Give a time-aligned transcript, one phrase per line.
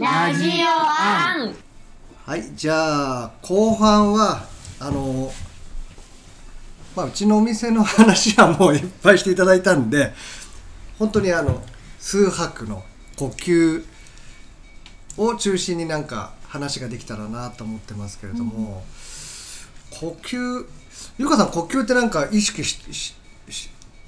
[0.00, 1.54] ラジオアン。
[2.24, 4.46] はいじゃあ後半は
[4.78, 5.30] あの
[6.96, 10.14] まあうちのお店の話はもういっぱいしていただいたんで
[10.98, 11.62] 本当にあの
[11.98, 12.82] 数拍の
[13.18, 13.84] 呼吸
[15.18, 18.82] を中心になんか話ができたらなと思ってますけれども、
[19.90, 20.66] 呼吸
[21.18, 23.14] ゆかさん呼吸ってなんか意識ししし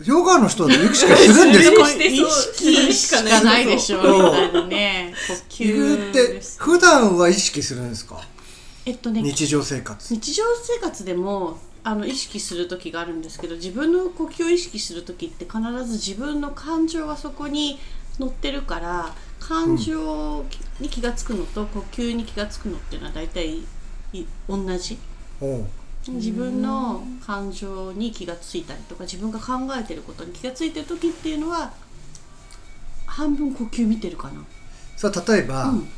[0.05, 4.23] ヨガの人だと意識するんですか 意識しかないでしょそう。
[4.25, 5.15] みたいなね。
[5.29, 8.21] 呼呼吸って普段は意識するんですか？
[8.85, 10.13] えっとね日常生活。
[10.15, 17.79] 日常生活でもあの意識する時があるんですけど自分の呼吸を意識する時って必ず自分の感情がそこに
[18.19, 20.45] 乗ってるから感情
[20.81, 23.59] に気が付くのと呼吸に気が付くのっていうのは大体
[24.13, 24.97] い同じ
[26.09, 31.73] 自分の感情に気がついたりとか自分が考えてることに気がついてる時っていうのは
[33.07, 34.43] 半分呼吸見てるかな。
[34.97, 35.89] さあ例えば、うん。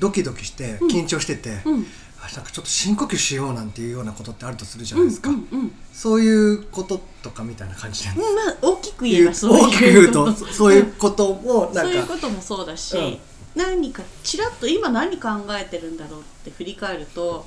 [0.00, 0.88] ドキドキしてうん。
[0.88, 1.86] 緊張してて、うん。
[2.20, 5.72] あなんかちょっと深呼吸しようなんていうようなことってあるとするじゃないですか、うんうんうん。
[5.92, 13.18] そういうこととかみたいな感じなんですうんまあ大きく言えばそういう大きく言うとそ そういうこともなんそういうかこともそうだし、うん。
[13.54, 17.44] 何かちらっと今何考えてるんだろうって振り返ると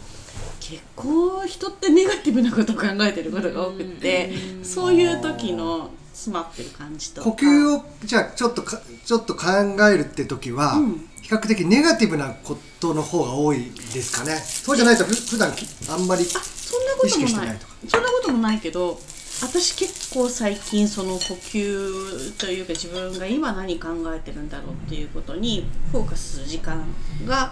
[0.67, 4.31] 結構人ってネガティブなことを考えてることが多くって
[4.63, 7.29] そういう時の詰まってる感じとか。
[7.29, 9.45] 呼吸をじゃあちょっとかちょっと考
[9.87, 11.09] えるって時は、うん。
[11.21, 14.35] 比較的ネガティブなことの方が多いですかね。
[14.37, 17.29] そうじゃないとふ普段きあんまりあそんなこと意識もない。
[17.29, 17.73] してないとか。
[17.87, 18.99] そんなこともないけど
[19.41, 26.85] 私結構最近その呼吸というか自分が今何考えてるんだろうっていうことにフォーカスする時間
[27.27, 27.51] が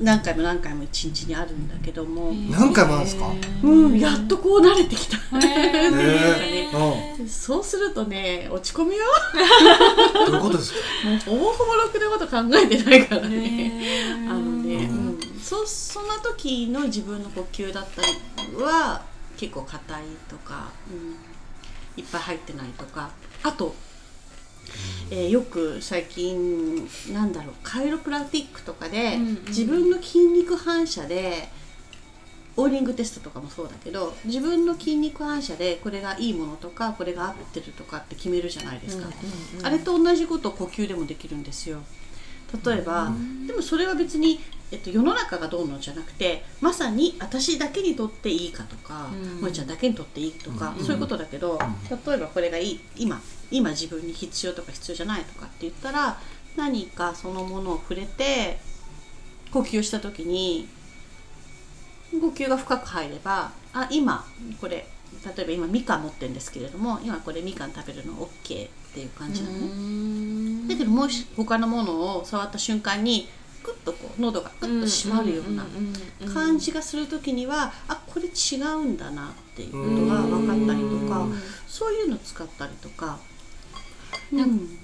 [0.00, 3.30] 何回も何回も一日にあるんだけども、何回もあるんですか、
[3.62, 5.16] うん、やっとこう慣れてきた。
[7.28, 9.04] そうするとね落ち込むよ。
[10.26, 10.72] どういうことです
[11.04, 11.30] か？
[11.30, 13.72] もうほぼほぼろくなこと考えてないからね。
[14.28, 15.18] あのね、ううん。
[15.18, 18.08] ん、そその時の自分の呼吸だったり
[18.62, 19.02] は
[19.36, 21.16] 結構硬いとか、うん、
[22.00, 23.10] いっぱい入ってないとか。
[23.42, 23.74] あと、
[25.10, 29.44] えーよく最近なんだろうカイロプラクティックとかで、うんうん。
[29.46, 31.48] 自分の筋肉反射で
[32.56, 39.08] オーリングテストとかもそうだけど自分の筋肉反射でこれがいいものとかこれが合ってるとかって決めるじゃないですか、
[39.62, 41.78] あれと同じことを呼吸でもできるんですよ。
[42.64, 43.12] 例えば、
[43.46, 44.40] でもそれは別に、
[44.70, 49.36] えっと、世の中がどうのじゃなくてまさに私だけにとっていいかとかうん。
[49.38, 50.84] 萌、ちゃんだけにとっていいとか、うん。
[50.84, 51.58] そういうことだけど、
[52.06, 53.20] 例えばこれがいい今
[53.50, 56.18] 今自分に必要とか必要じゃないとかって言ったら
[56.56, 58.58] 何かそのものを触れて
[59.52, 60.68] 呼吸をした時に
[62.12, 64.26] 呼吸が深く入ればあ今
[64.60, 64.86] これ
[65.24, 68.28] 例えば今みかん持ってるんですけれども今これみかん食べるの OK
[68.66, 70.68] っていう感じなのね。
[70.68, 73.28] だけどもし他のものを触った瞬間に
[73.68, 75.66] クッとこう喉がクッと締まるような
[76.32, 83.18] 感じがする時にはあこれ違うんだなっていうことが分かったりとかうんそういうの使ったりとか。
[84.32, 84.78] うん。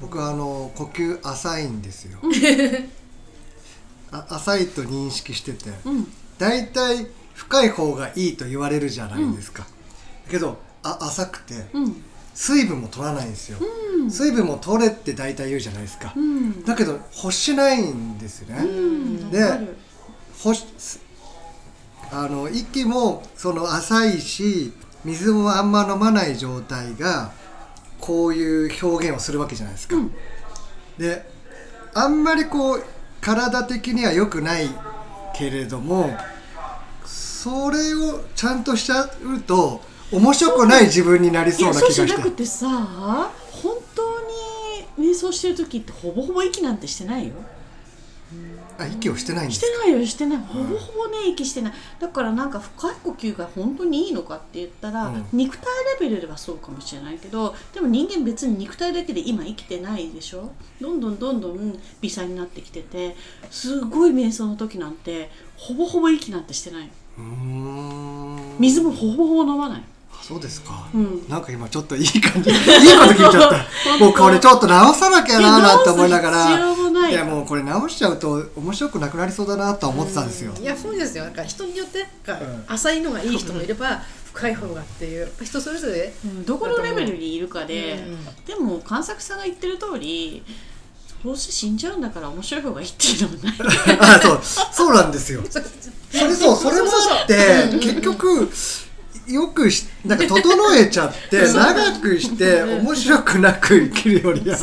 [0.00, 2.18] 僕はあの呼吸浅いんですよ。
[4.12, 5.70] あ浅いと認識してて。
[5.84, 6.12] うん。
[6.38, 12.04] だいたい深い方がいいと言われるじゃないですか、だけどあ浅くてうん。
[12.34, 16.64] 水分も取らないんですよ、うん水分も取れって大体言うじゃないですか、うん。
[16.64, 19.76] だけど欲しないんですよね、うんでわかる。
[20.44, 20.64] 欲し
[22.12, 24.72] あの息もその浅いし
[25.04, 27.32] 水もあんま飲まない状態が
[28.00, 30.12] こういう表現をするわけじゃないですか、うん。
[30.98, 31.28] で
[31.94, 32.84] あんまりこう
[33.20, 34.68] 体的には良くない
[35.36, 36.10] けれども
[37.04, 39.82] それをちゃんとしちゃうと
[40.12, 43.30] 面白くない自分になりいそうなやそうじゃ気がしてなくてさ
[45.00, 47.34] 瞑想してる時ってほぼほぼ息なんてしてないよ。
[48.78, 49.72] あ息をしてないんでしすか？
[49.84, 50.38] てないよしてない。
[50.38, 51.72] ほぼほぼね息してない。
[51.98, 55.26] だからなんか深い呼吸が本当にいいのかって言ったら、うん。
[55.32, 55.66] 肉体
[56.00, 60.52] レベルではそうかもしれないけどでも人間別に肉体だけで今生きてないでしょ？
[60.80, 63.16] どんどんどんどん微細になってきてて
[63.50, 66.88] すごい瞑想の時なんてほぼほぼ息なんてしてない。
[68.60, 69.80] 水もほぼほぼ飲まない。
[69.80, 69.84] あ
[70.30, 71.28] そうですか、うん。
[71.28, 72.50] なんか今ちょっといい感じ。
[72.50, 73.98] いいこと聞いちゃった。
[73.98, 77.10] もうこれちょっと直さなきゃなーなんて思いながら。
[77.10, 81.24] いやもうこれ直しちゃうと面白くなくなりそうだなとは思ってたんですよ、いやそうですよ。
[81.24, 82.64] なんか人によってなんかうん。
[82.68, 84.00] 浅いのがいい人もいれば
[84.32, 86.44] 深い方がっていう人それぞれうん。
[86.44, 88.44] どこのレベルにいるかで、うん。
[88.44, 90.44] でも関作さんが言ってる通り
[91.24, 93.54] どうせ死んじゃうんだから面白い方がいいっていうのもない。
[93.98, 94.40] あそう。
[94.72, 95.42] そうなんですよ。
[95.50, 95.60] そ
[96.12, 98.48] それそうそれもあって結局
[99.32, 104.60] よくしなんか整えちゃって 長くして面白くなく生きるよりはっ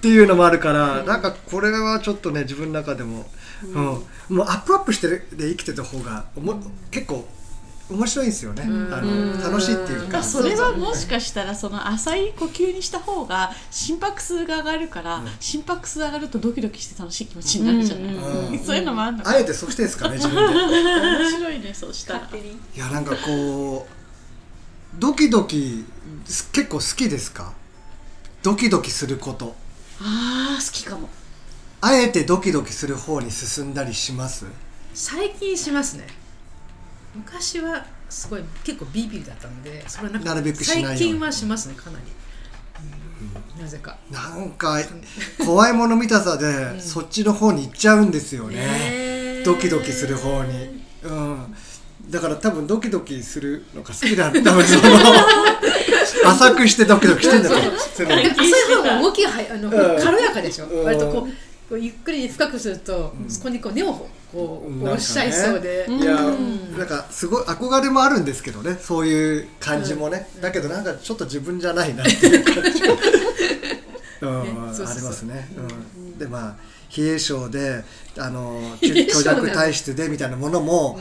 [0.00, 3.30] ていうのもあるからなんかこれはちょっとね自分の中でも、
[3.62, 4.02] うん。
[4.28, 6.58] もうアップアップしてで生きてた方がおも
[6.90, 7.26] 結構
[7.90, 10.14] 面白いんですよね、あの楽しいっていうか。
[10.14, 18.58] まあそれはもしかしたらその浅い呼吸にした方が心拍数が上がるから、心拍数上がるとドキドキして楽しい気持ちになるじゃない、うん。
[18.64, 19.30] そういうのもあるのか。
[19.30, 20.54] あえてそうしてんですかね自分で。
[21.22, 22.20] 面白いねそうしたら。
[22.20, 25.84] いやなんかこうドキドキ
[26.24, 27.52] す結構好きですか？
[28.42, 29.54] ドキドキすること。
[30.00, 31.08] あー好きかも。
[31.80, 34.46] あえてドキドキする方に進んだりします？
[34.94, 36.06] 最近しますね
[37.14, 42.04] 昔はすごい結構ビビリだったのでそれはなんかなるべく最近はしますねかなり、
[43.56, 43.62] うん。
[43.62, 43.96] なぜか。
[44.10, 44.78] なんか
[45.44, 48.56] 怖いもの見たさでそっちの方に行っちゃうんですよね。
[48.56, 50.82] ねドキドキする方に。
[51.02, 51.54] うん。
[52.10, 54.76] だから多分ドキドキするのが好きだ多分 そ
[56.24, 57.72] の浅くしてドキドキしてんだと思う。
[57.94, 60.02] そういう方が動きがはあの、うん。
[60.02, 60.84] 軽やかでしょ、うん。
[60.84, 61.22] 割とこう
[61.68, 66.14] こうゆっくり深くすると、そこにこう根をこうね押しちゃいそうで、いや、
[66.78, 68.78] なんかすごい憧れもあるんですけどね。
[68.80, 72.80] そういう感じもね、だけどなんかちょっと自分じゃないなっていう感じ。
[72.80, 75.60] が、ありますね、う
[76.00, 76.18] ん。
[76.18, 76.56] でまあ
[76.96, 77.84] 冷え性で
[78.18, 80.98] あの冷え性虚弱体質でみたいなものも、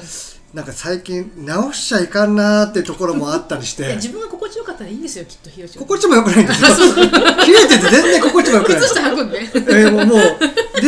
[0.54, 3.95] なんか最近直しちゃいかんなーってところもあったりして。
[3.95, 6.69] 自分が心地よかったらいいんですよきっとひろし心地も良くないんですよ。
[6.95, 8.81] 冷えてて全然心地も良くない。
[8.81, 9.39] 靴下履くんで。
[9.39, 10.07] えーもう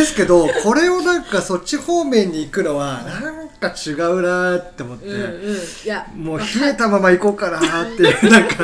[0.04, 5.58] ですけどこれをなんかそっち方面に行くのはなんか違うなーって思って、うんうん。
[5.58, 8.64] いやもう冷えたまま行こうかなーっていうなんか、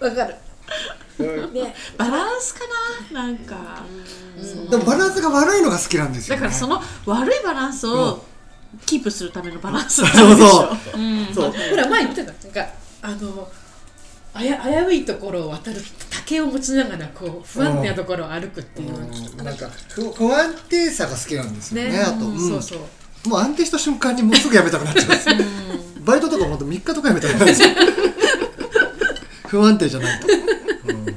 [0.00, 0.34] わかる。
[1.18, 1.54] うんうん。
[1.54, 1.74] ね。
[1.96, 2.60] バランスか
[3.12, 3.22] な？
[3.22, 3.84] なんか、
[4.70, 8.22] でもバランスが悪いのが好きなんですよ、ね、だからその悪いバランスを
[8.84, 10.48] キープするためのバランスそうなんでしょ。
[10.48, 11.70] そうそう。
[11.70, 12.32] ほら前言ってた。
[12.32, 12.66] なんか
[13.00, 13.48] あの
[14.36, 15.80] あや危ういところを渡る
[16.10, 19.44] 竹を持ちながらこう不安定なところを歩くっていう、うん。
[19.44, 22.00] なんか不不安定さが好きなんですよねね。
[22.00, 22.38] あと、うん。
[22.38, 23.28] そうそう。
[23.28, 25.06] もう安定した瞬間にもうすぐ辞めたくなっちゃう。
[25.06, 25.08] ん。
[25.08, 25.34] ですよ
[26.04, 27.68] バイトとかもほんと3日とか辞めたくなるんですよ。
[29.48, 30.26] 不安定じゃないと、
[30.88, 31.04] うん。
[31.06, 31.12] で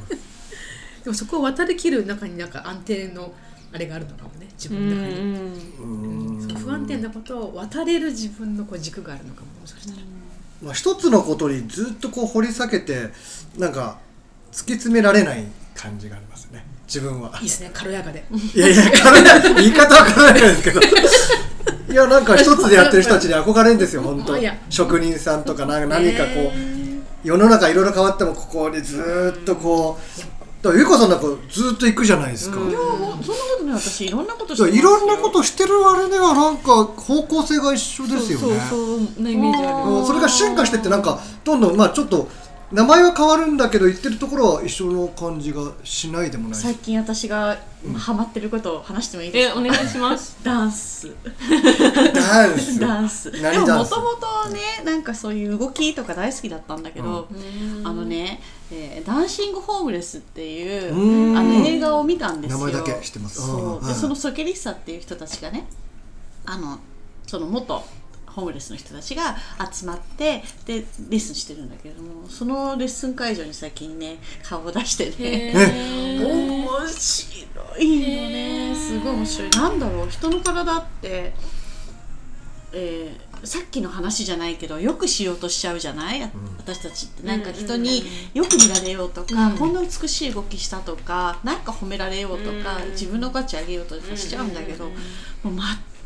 [1.06, 3.34] もそこを渡りきる中になんか安定の
[3.72, 5.16] あれがあるのかもね自分の中に、
[5.80, 5.86] う
[6.46, 6.56] ん。
[6.56, 9.98] 不安定なことを渡れる自分のこう軸があるのかももしかしたら、
[10.62, 13.10] まあ、一つのことにずっとこう掘り下げて
[13.58, 13.98] なんか
[14.52, 15.46] 突き詰められない
[15.76, 16.66] 感じがありますね。
[16.86, 17.32] 自分は。
[17.38, 17.72] いいですね。
[17.74, 18.26] 軽やかで。
[18.32, 20.82] いやいや軽や言い方は軽やかですけど。
[20.82, 24.36] いやなんか一つでやってる人たちに憧れるんですよ 本当。
[24.70, 33.18] 職人さんとかな何かこう世の中いろいろ変わってもここにずーっとこうだからゆかさんなんかずーっと行くじゃないですか、いやそんなこ
[33.60, 33.80] とない。
[33.80, 38.46] 私いろんなことしてだからいろんなことしてるあれではなんか方向性が一緒ですよね。
[38.46, 42.28] そうそうそうなイメージあるうんそれが進化してってなんかどんどんまあちょっと
[42.72, 46.60] 名前は変わるんだけど言ってるところは一緒の感じがしないでもない。
[46.60, 47.58] 最近私が
[47.98, 49.60] ハマってることを話してもいいですか？
[49.60, 50.38] えお願いします。
[50.44, 51.10] ダンス。
[52.14, 52.80] ダンス？
[52.80, 53.32] ダンス。
[53.32, 53.92] で何ダンス？
[53.96, 57.28] ももともとねなんかそういう動きとか大好きだったんだけど、
[57.84, 58.40] あのね、
[58.72, 61.38] えーダンシング・ホームレス」っていううん。
[61.38, 62.58] あの映画を見たんですよ。
[62.60, 63.42] 名前だけ知ってます。
[63.42, 63.84] そう。
[63.84, 63.94] はい。
[63.94, 65.68] でそのソケリッサっていう人たちがね
[66.46, 66.78] あの
[67.26, 67.84] その元
[68.30, 69.36] ホームレスの人たちが
[69.72, 75.54] 集まってでレッスンしてるんだけれどもそのレッスン会場に最近ね顔を出してね。
[76.20, 78.76] 面白いのね。
[78.76, 79.50] すごい面白い。
[79.50, 81.34] なんだろう人の体って、
[82.74, 86.22] えーさっきの話じゃないけどよくしようとしちゃうじゃない、
[86.58, 87.26] 私たちって。
[87.26, 94.94] なんか人によく見られようとか、こんな美しい動きしたとかなんか褒められようとか、自分の価値上げようとかしちゃうんだけど、もう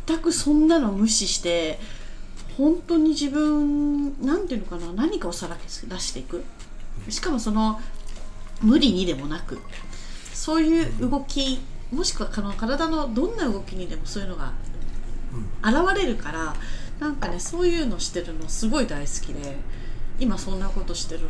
[0.06, 1.80] 全くそんなの無視して
[2.58, 6.44] 本当に自分なんていうのかな何かをさらけ出していく。
[7.10, 7.80] しかもその
[8.62, 9.60] 無理にでもなく
[10.34, 11.60] そういう動き
[11.92, 14.54] もしくはこの体のどんな動きにでもそういうのが
[15.64, 16.56] 現れるから
[17.00, 19.58] なんかねそういうのしてるのすごい大好きで
[20.20, 21.28] 今そんなことしてるの。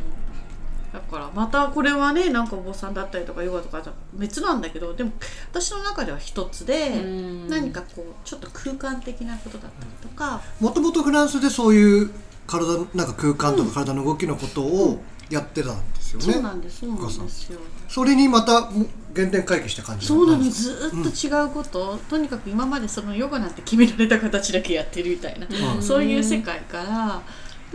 [0.94, 5.12] だからまたこれはねなんかお坊さんだったりとかヨガとかとは別なんだけどでも
[5.52, 7.50] 私の中では一つでん。
[7.50, 12.12] 何かこうちょっと空間的なことだったりとかもともとフランスでそういう
[12.46, 17.60] 体なんか空間とか体の動きのことをやってたんですよね、そうなんですそうなんですよ。
[17.88, 18.86] それにまたも
[19.16, 20.64] 原点回帰した感じそうなのんです。
[20.64, 25.82] ずーっと違うこと、とにかく今までそのヨガなんて決められた形だけやってるみたいな、うん。
[25.82, 27.22] そういう世界から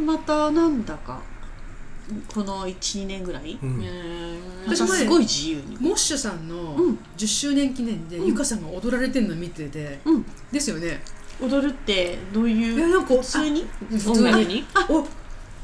[0.00, 1.20] またなんだか
[2.32, 3.84] この12年ぐらい、うん。
[4.66, 5.76] またすごい自由に。
[5.80, 6.98] モッシュさんのうん。
[7.16, 10.26] 10周年記念で、ゆかさんが踊られてるの見てて、うん。
[10.52, 11.02] ですよね。
[11.40, 12.78] 踊るってどういう？
[12.78, 13.64] いやなんか普通に？
[13.90, 14.46] 普通に。
[14.46, 15.06] にお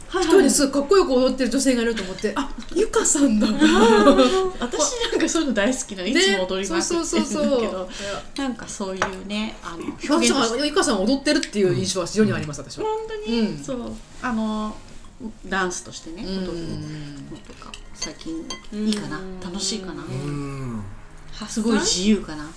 [0.07, 2.33] はい一人ですごいかっこよく踊ってる女性がいると思って。
[2.37, 2.49] あ。
[2.73, 3.49] ゆかさんだ。
[3.49, 3.61] 私
[5.11, 7.61] なんかそういうの大好きなのいつも踊りまくってるんだけそうそうそうそう。
[7.73, 7.89] ど
[8.37, 13.59] なんかそういうねあのゆかさんゆかさん踊ってるっていう印象は非常にあります私は、本当に、うん。
[13.59, 13.93] そう。
[14.23, 14.77] あの
[15.49, 16.29] ダンスとしてねうん。
[16.45, 16.69] 踊る
[17.31, 17.73] のとか。
[17.95, 18.35] 最近
[18.73, 19.21] いいかな？
[19.43, 20.03] 楽しいかな？
[20.03, 20.83] うん。
[21.49, 22.51] すごい自由かな？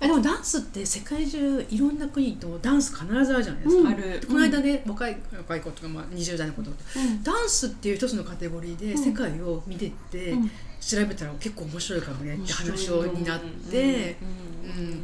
[0.00, 3.94] えでもダンスって世界中いろんな国とダンス必ずあるじゃないですか、うん。
[3.94, 4.20] ある。
[4.26, 6.76] この間ね、若い若い子とか、まあ、20代の子とか。
[6.96, 7.22] うん。
[7.22, 10.50] ダンスっていう一つのカテゴリーで世界を見てって、うん。
[10.80, 13.40] 調べたら結構面白いかもねって話になっ
[13.70, 15.02] て、うん。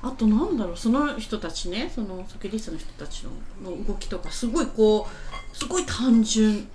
[0.00, 3.24] あとなんだろうその人たちねそのソケリストの人たち
[3.62, 6.68] のの動きとかすごいこうすごい単純。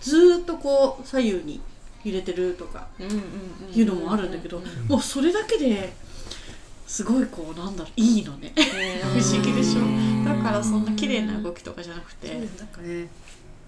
[0.00, 1.60] ずーっとこう左右に
[2.04, 2.88] 揺れてるとか
[3.74, 5.92] いうのもあるんだけど、もうそれだけで
[6.86, 8.52] すごいこうなんだろういいのね。
[8.56, 9.82] 不思議でしょ。
[10.24, 12.28] だからそんな綺麗な動きとかじゃなくて。
[12.28, 13.08] なんかね。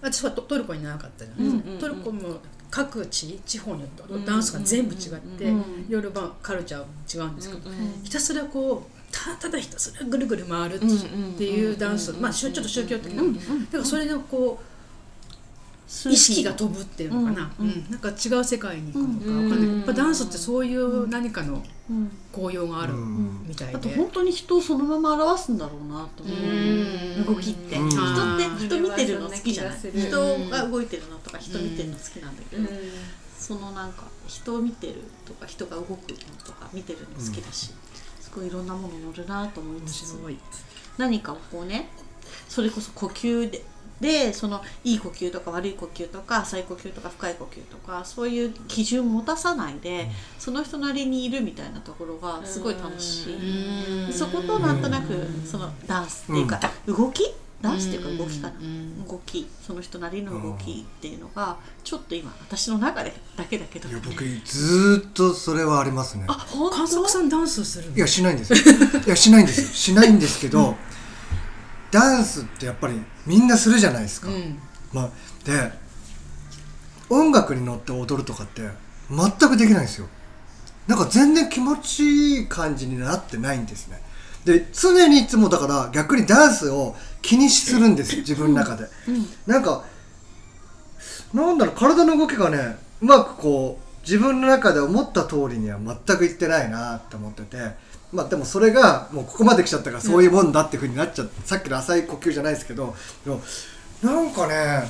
[0.01, 2.37] 私はトトルコに長かったじゃないですか、トルコも
[2.71, 7.69] 各地地方によってダンスが全部違って、うんいろいろまあカルチャー違うんですけど、
[8.01, 14.65] ひたすらこうたただひたすらぐるぐる回るっていうダンス、まあちょっと宗教的な、だからそれのこう
[15.89, 26.33] 意識が飛ぶっていうのかな、うんうんなんか違う世界に行くのかわかんないけど、やっぱダンスってそういう何かのうん効用があるうんみたいで、あと本当に人をそのまま表すんだろうなと思
[27.31, 27.89] う動きって人っ
[28.37, 32.69] て人見てるの好きじゃない人がするが動いてるのとか人見てるの好きなんだけど
[33.39, 35.97] そのなんか人を見てるとか人が動くの
[36.45, 37.71] とか見てるの好きだし
[38.31, 40.15] すごいいろんなもの乗るなと思い面つつ。
[40.97, 41.89] 何かをこうね
[42.47, 43.63] それこそ呼吸で
[44.01, 53.29] でそのいい呼吸とか悪い呼吸とか浅い呼吸とか深い呼吸とかそういう基準を持たさないでその人なりにいるみたいなところがすごい楽し
[54.09, 54.13] い。
[54.13, 57.23] そことなんとなくそのダンスっていうか動き
[57.61, 58.53] ダンスっていうか動きかな。
[58.59, 63.89] うん動きその人なりの動きっていうのがちょっと今私の中でだけだけど。
[63.89, 66.25] いや僕ずーっとそれはありますね。
[66.27, 67.97] あ本観測さんダンスするの？
[67.97, 68.59] いやしないんですよ。
[69.05, 69.67] いやしないんですよ。
[69.67, 70.75] しないんですけど、
[71.91, 74.59] ダンスってやっぱりみんなするじゃないですか、うん。
[74.93, 75.09] まあ、
[75.43, 75.71] で
[77.09, 78.69] 音楽に乗って踊るとかって
[79.09, 80.07] 全くできないんですよ。
[80.87, 82.03] なんか全然気持ち
[82.37, 84.01] いい感じになってないんですね。
[84.45, 88.87] で常にいつもだから逆にダンスを気にするんですよ自分の中で、
[89.45, 89.83] なんか
[91.33, 97.89] なんだろう体の動きがねうまくこう自分の中で思った通りには全くいってないなって思ってて。
[98.11, 102.95] まあでもそれがもうここまで来ちゃったからそういうもんだっていうふうになっちゃって、さっきの浅い呼吸じゃないですけど。
[103.23, 103.39] でも
[104.01, 104.89] なんかね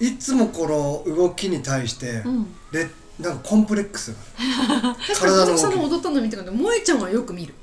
[0.00, 2.46] いつもこの動きに対して、ん。
[2.72, 2.88] で
[3.20, 4.16] なんかコンプレックスが。
[5.14, 5.92] 体の動き。
[5.92, 7.54] 踊ったの見てるけど萌えちゃんはよく見る。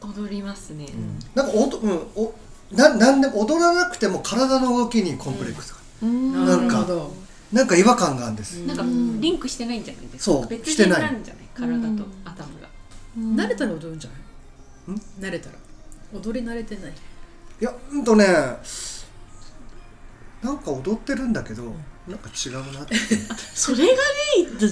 [0.00, 0.88] 踊りますね。
[1.34, 2.34] なんかおと、うん、お
[2.72, 7.24] ななんでも踊らなくても体の動きにコンプレックスが、なんかるほど。
[7.52, 8.82] なんか違和感があるんです、なんか
[9.20, 10.38] リンクしてないんじゃないですか？
[10.38, 11.44] そう別してない人なんじゃない？
[11.54, 12.68] 体と頭が。
[13.44, 14.10] 慣れたら踊るんじゃ
[14.88, 14.98] ない？
[15.20, 15.56] 慣れたら。
[16.12, 16.92] 踊り慣れてない。
[17.60, 18.26] いやうんとね
[20.42, 21.62] なんか踊ってるんだけど
[22.08, 22.96] なんか違うなって。
[23.54, 23.98] それがね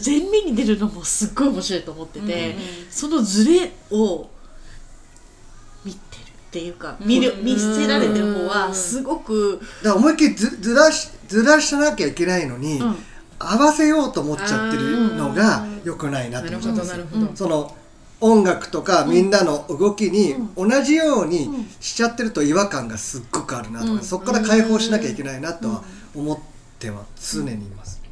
[0.05, 2.57] 前面に出るのもすっごい面白いと思ってて、
[2.91, 4.29] そのズレを
[6.53, 12.97] っていうか見る見せられてる方はすごく、だから思いっきりずずらしずらしなきゃいけないのに、うん。
[13.39, 16.97] 合わせようと思っちゃってるのが良くないなと思っちゃうんですよ。
[16.97, 17.37] どなるほど。
[17.37, 17.77] その
[18.21, 24.01] 音楽とかみんなの動きに同じようにしちゃってると違和感がすっごくあるなとか、うん。
[24.01, 25.83] そこから解放しなきゃいけないなとは
[26.15, 26.39] 思っ
[26.79, 28.03] ては常にいます、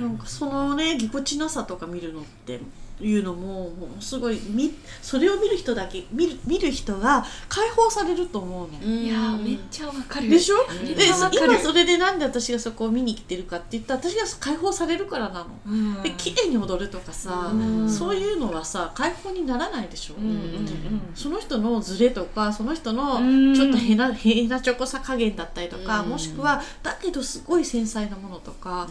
[0.00, 2.60] なんかそのねぎこちなさとか見るのって
[3.00, 10.30] いうのももうすごいみそれを見る人だけ見る見る人が解放されると思うね、いやーめっちゃわかる。
[10.30, 10.56] でしょ？
[10.82, 15.46] で今それでなんで私がそこを見に来てるかって言ったら私が解放されるからなの。
[15.66, 16.02] うん。
[16.02, 17.90] で綺麗に踊るとかさ、うん。
[17.90, 20.24] そういうのはさ解放にならないでしょ、うん。
[20.24, 20.66] うんうん
[21.14, 23.54] その人のズレとかその人のうん。
[23.54, 26.08] ちょっと変な変なチョコさ加減だったりとか、うん。
[26.08, 28.88] もしくはだけどすごい繊細なものとか、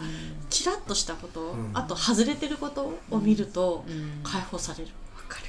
[0.48, 1.70] チラッとしたこと、ん。
[1.74, 4.90] あと外れてることを見るとうん解放される。
[5.16, 5.46] わかる。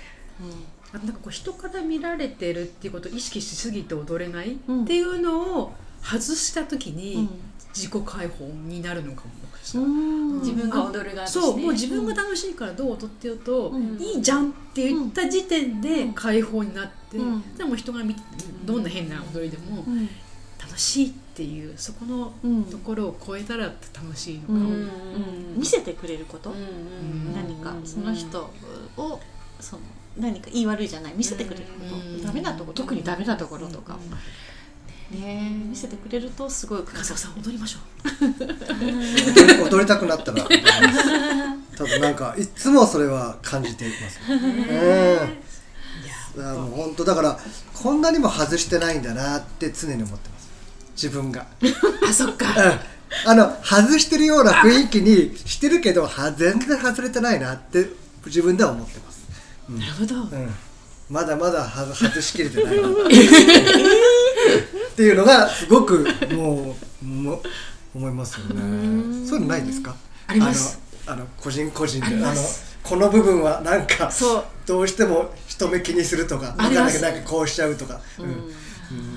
[0.93, 4.83] あとなんかこう人から見られてるっていうことを意識しすぎて踊れないうん。
[4.83, 7.29] っていうのを外した時うにん。
[7.73, 9.31] 自己解放になるのかも
[9.63, 9.91] しれうない。
[9.91, 10.39] ん。
[10.39, 13.97] 自分が踊る側そうもう自分が楽しいからどう踊ってようと、うん。
[14.01, 17.55] いいじゃんって言った時点で解放になって、うん。
[17.55, 18.21] でも人が見て
[18.65, 20.09] どんな変な踊りでもうん
[20.77, 22.63] 楽しいっていうそこのうん。
[22.65, 24.65] ところを超えたら楽しいのかも、うん。
[24.73, 24.89] うん。
[25.57, 28.51] 見せてくれること、ん何かその人
[28.95, 29.19] を
[29.59, 29.81] その
[30.17, 31.13] 何か言い悪いじゃない。
[31.15, 32.21] 見せてくれること、うん。
[32.23, 33.97] ダメなところ特にダメなところとか、
[35.09, 37.79] ね見せてくれるとすごい深澤さん踊りましょ
[38.19, 40.43] 踊り踊りたくなったら
[41.77, 44.39] 多分なんかいつもそれは感じています、うん、
[46.41, 47.39] いやもう本当だから
[47.73, 50.36] こんなにも外してないんだなって常に思ってます
[50.97, 51.45] 自分が。
[51.61, 51.67] う
[52.09, 52.47] あそっか。
[52.47, 52.79] うん。
[53.25, 57.87] あの外してるような雰囲気にしてるけどは全然外れてないなって
[58.25, 59.25] 自分では思ってます、
[59.69, 60.15] なるほど。
[60.15, 60.53] うん、
[61.09, 62.89] まだまだは外しきれてないな。
[62.89, 62.91] っ
[64.97, 67.41] ていうのがすごくもうも
[67.95, 69.25] 思いますよね。
[69.25, 69.95] そういうのないですか？
[70.27, 70.79] あります。
[71.05, 72.07] あのあの個人個人で。
[72.07, 72.41] あの
[72.83, 74.45] この部分はなんかそう。
[74.65, 78.25] どうしても人目気にするとかなんかなんかこうしちゃうとか、うん。
[78.25, 78.31] うん。
[78.31, 79.16] うん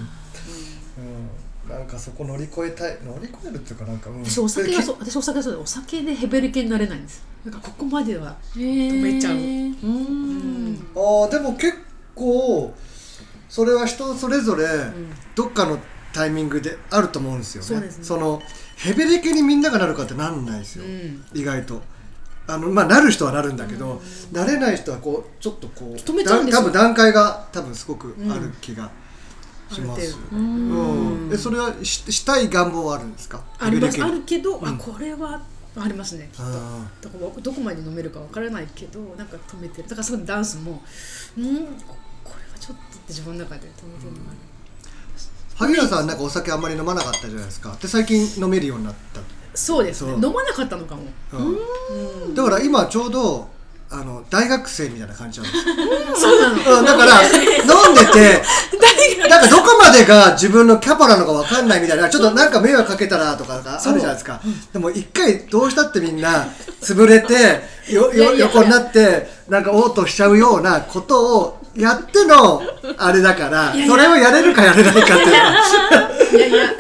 [1.81, 7.25] なんかそこ乗り越えたい乗り越えるっていうかなんか、うん、私お酒がそう私お酒がそうでお酒でヘベレケになれないんです。
[7.43, 9.35] なんかここまでは止めちゃう。
[9.35, 10.87] うん。
[10.95, 11.73] あーでも結
[12.15, 12.75] 構
[13.49, 14.67] それは人それぞれ
[15.35, 15.79] どっかの
[16.13, 17.67] タイミングであると思うんですよね。
[17.67, 18.05] そうですね。
[18.05, 18.43] その
[18.77, 21.25] ヘベレケにみんながなるかってなんないですよ、うん。
[21.33, 21.81] 意外と。
[22.47, 26.63] あのまあ、なる人はなるんだけど、なれない人はこうちょっとこう止めちゃうんですよ。
[26.63, 28.91] だ多分段階が多分すごくある気が
[29.75, 31.31] します、うん。
[31.33, 33.43] えそれはししたい願望はあるんですか？
[33.59, 33.81] ある
[34.27, 34.79] けど、あうん。
[34.79, 35.41] これは
[35.77, 36.43] ありますねきっと。
[36.45, 39.89] あだからどこまで飲めるかわからないけどなんか止めてる。
[39.89, 40.83] だからそのダンスも
[41.39, 44.39] うんここれはちょっとって自分の中で止めてるのがある、
[45.57, 47.77] 萩原さんはなんかお酒あんまり飲まなかったじゃないですか。
[47.81, 49.21] で最近飲めるようになった。
[49.55, 50.13] そうですね。
[50.15, 51.03] 飲まなかったのかも。
[51.33, 52.35] うん。
[52.35, 53.49] だから今ちょうど
[53.93, 55.75] あの大学生みたいな感じなんですよ、
[56.17, 56.79] そうなの。
[56.79, 57.31] うん、だから飲
[57.93, 58.43] んでて
[59.29, 64.41] なんかどこまでが自分のキャパなのかわかんないみたいなちょっとなんか迷惑かけたらとかがあるじゃないですか。
[64.73, 66.47] でも一回どうしたってみんな
[66.81, 67.35] 潰れて
[67.93, 72.63] よよ横になってなんか嘔吐しちゃうようなことをやっての
[72.99, 75.17] あれだからそれをやれるかやれないかっていう。
[75.17, 75.53] のは
[76.33, 76.71] いや。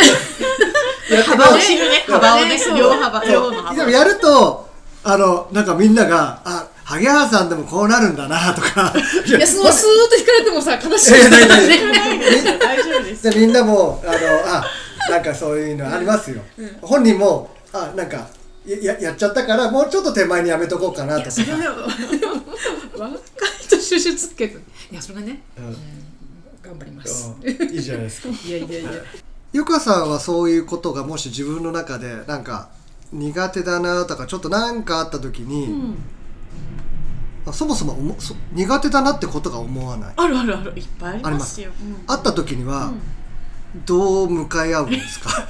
[1.10, 3.24] いや幅を知るね幅をね両幅。
[3.24, 4.68] 両ので幅もやると
[5.02, 8.92] あのなんかみんながあ萩原さんでもこうなるんだなとか。
[9.24, 11.10] いいや そのスーッと引かれてもさ悲しい。
[11.12, 11.56] いやいやいや。
[11.60, 13.30] いやね大丈夫です。
[13.30, 14.16] でみんなもあの
[14.56, 14.64] あ
[15.08, 16.42] なんかそういうのありますよ、
[16.82, 18.28] 本人もあなんか
[18.66, 21.30] やややっちゃったからもうちょっと手前にやめとこうかなとか。
[21.30, 21.58] それは
[22.98, 23.18] 若い
[23.68, 25.76] と収集つくけどいやそれがねうん。
[26.62, 27.32] 頑張ります。
[27.40, 27.48] うん。
[27.72, 28.28] いいじゃないですか。
[28.46, 28.90] いやいやいや。
[29.52, 32.68] ゆかさんはそういうことがもし自分の中でなんか
[33.12, 35.94] 苦手だなとかちょっと何かあった時に、
[37.50, 40.14] あそもそも思そ苦手だなってことが思わない。
[40.16, 40.72] あるあるある。
[40.76, 41.62] いっぱいありますす。
[41.62, 41.96] ようん。
[42.06, 42.92] あった時には、
[43.86, 45.30] どう向かい合うんですか？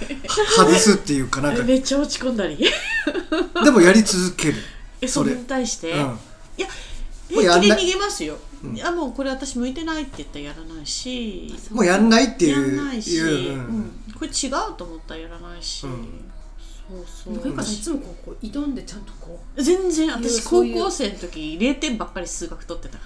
[0.56, 1.62] 外すっていうかなんか。
[1.62, 2.56] めっちゃ落ち込んだり。
[3.64, 4.54] でもやり続ける。
[5.00, 5.98] えそれに対して、うん。
[6.58, 6.68] いや
[7.28, 8.36] 平気で逃げますよ、
[8.74, 11.54] いやもうこれ私向いてないって言ったらやらないし。
[11.70, 12.76] もうやんないっていう。
[12.76, 13.60] やらないし、いううん。
[13.60, 13.92] うん。
[14.18, 16.30] これ違うと思ったらやらないし、うん
[16.90, 17.44] そうそう。
[17.46, 19.62] なんかいつもこうこう挑んでちゃんとこう。
[19.62, 23.04] 全然私高校生の時0点ばっかり数学取ってたか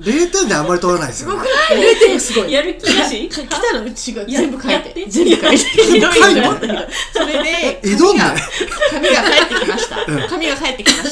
[0.00, 2.52] 0点であんまり取らないですよ、ね、0点すごい。
[2.52, 4.90] やる気だしら来たのうちが全部書いて。
[4.90, 5.06] て。
[5.06, 5.56] 全部書いて。
[5.56, 8.18] ひどいそれで挑んで。
[8.18, 8.34] 紙が
[8.90, 10.04] 紙が返ってきました。
[10.12, 10.28] うん。
[10.28, 11.11] 紙が返ってきまし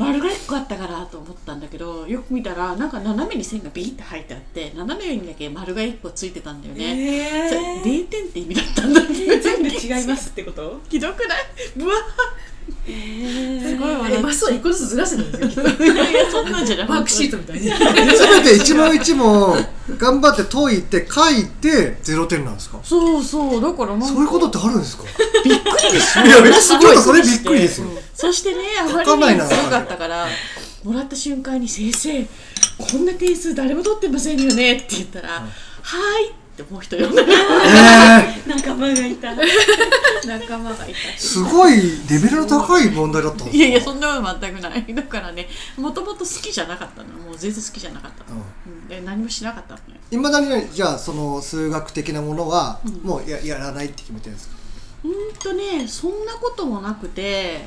[0.00, 7.60] 丸が1個あったからと思ったんだけどよく見たらなんか斜めに線がビーって入ってあって斜めにだけ丸が1個ついてたんだよね、それ
[8.00, 10.80] 0点って意味だったんだって全部違いますってこと？
[10.88, 11.40] ひどくない？
[11.76, 11.94] うわ
[12.86, 16.30] すごい笑っえマスを一個ずつずらせるんですよきっと。
[16.32, 17.68] そんなんじゃないマークシートみたいに。
[17.68, 19.66] 全て一問一問
[19.98, 22.80] 頑張って解いて書いて0点なんですか？
[22.82, 24.06] そうそうだからなんか。
[24.06, 25.04] そういうことってあるんですか？
[25.44, 27.86] びっくりでしょいやめっちょっとそれびっくりですよ。
[28.14, 30.26] そしてねあま書かないなりにすごかったから。
[30.82, 32.26] もらった瞬間に「先生
[32.78, 37.22] こんな点数誰も取ってませんよね」って言ったら「はーい」ってもう一人呼んだ。
[37.22, 39.34] え仲間がいた。
[39.34, 40.94] 仲間がいた。
[40.94, 41.72] ー、すごい
[42.08, 43.56] レベルの高い問題だったんですか？
[43.56, 44.94] いやいやそんなの全くない。
[44.94, 47.08] だからねもともと好きじゃなかったの。
[47.18, 50.00] もう全然好きじゃなかったの、うん、で何もしなかったのよ。
[50.10, 54.54] いまだにじゃあその数学的なものはもうややらないって決めてるんですか？
[55.04, 57.64] うんとねそんなこともなくて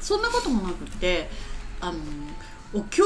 [0.00, 1.30] そんなこともなくて
[1.80, 1.98] あの
[2.74, 3.02] お経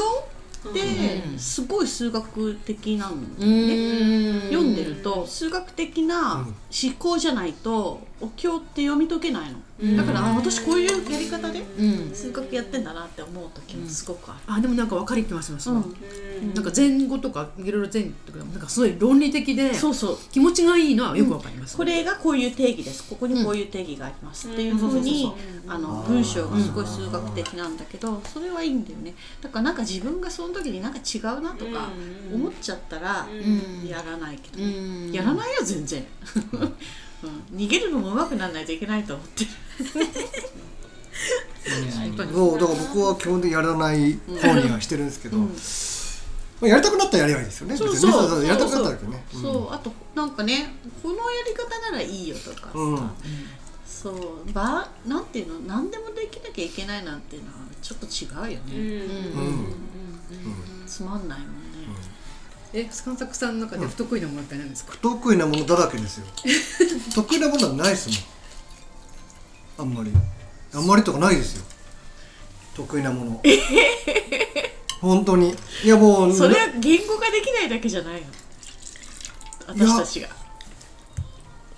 [0.69, 12.11] ってすごい数学的なんだよね、読んでると数学的な思考じゃないとお経って読み解けないの、だからあ私こういうやり方でうん。
[12.13, 15.95] 数学やってんだなって思う時もすごくある、あでもなんか分かりってますます、うん。
[16.53, 20.17] なんか前後とかいろいろ前後とかなんかすごい論理的でそうそう。
[20.31, 23.09] 気持ちがいいのはよくわかります、これがこういう定義です。
[23.09, 25.33] ここにこういう定義があります、っていうふうに
[25.67, 29.15] あの文章がすごい数学的なんだけどそれはいいんだよね。
[29.41, 31.89] だからなんか自分がその時になんか違うなとか
[32.33, 33.87] 思っちゃったらん。
[33.87, 35.11] やらないけどうね、ん。
[35.11, 36.05] やらないよ全然、
[36.53, 39.49] うん、逃げるのも上手くならないといけないと思ってる。
[42.33, 45.47] そうだから僕は基本的にやらない方にはしてるんですけど、ま
[46.63, 47.73] あやりたくなったらやればいいですよね。
[47.73, 49.23] 別にそうそうねやりたくなったらね。
[49.33, 49.41] うん。
[49.41, 49.71] そう。
[49.73, 53.11] あとなんかねこのやり方ならいいよとかさ、うん。
[53.85, 54.51] そう。
[54.51, 59.65] ばなんていうの何でもできなきゃいけないなんていうのはちょっと違うよね、うん
[60.87, 61.53] つまんないもんね、
[62.73, 66.25] え監作さんの中で不得意なものって何ですか、不得意なものだらけですよ。
[67.15, 69.89] 得意なものはないですもん。
[69.89, 70.11] あんまり。
[70.73, 71.65] あんまりとかないですよ。
[72.75, 73.41] 得意なもの。
[75.01, 75.55] 本当に。
[75.83, 78.27] いやもうそれは言語化できないだけじゃないの？
[79.67, 80.27] 私たちが。
[80.27, 80.31] い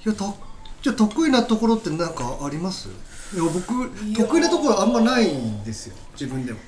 [0.06, 0.34] やた
[0.82, 2.90] じゃあ得意なところって何かあります？
[3.34, 5.96] いや僕得意なところあんまないんですよ。
[6.14, 6.60] 自分でも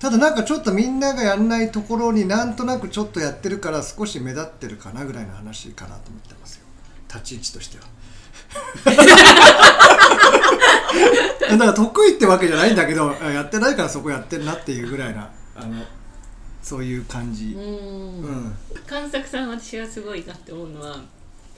[0.00, 6.62] ただなんかちょっとみんながやんないところになんとなくちょっとやってるから少し目立ってるかなぐらいの話かなと思ってますよ。
[7.08, 7.84] 立ち位置としては。
[11.50, 15.84] だから得意ってわけじゃないんだけどあやってないからそこやってるなっていうぐらいなあの
[16.62, 17.52] そういう感じ。
[17.52, 18.56] うん。
[18.86, 20.98] 関作さん私はすごいなって思うのは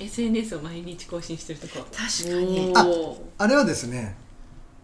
[0.00, 1.86] SNS を毎日更新してるとこ。
[1.92, 2.72] 確かに。
[2.74, 2.84] あ
[3.38, 4.16] あれはですね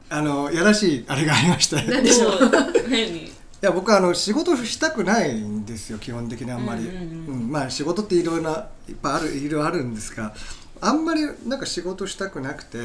[0.08, 2.48] あのやらしいあれがありまして何でしょう。
[2.88, 3.37] 何？
[3.60, 7.42] いや僕はあの仕事したくないんですよ基本的にあんまり、うんうん。
[7.42, 10.32] うんまあ仕事っていろいろないっぱいあるいろいろあるんですが
[10.80, 12.78] あんまりなんか仕事したくなくて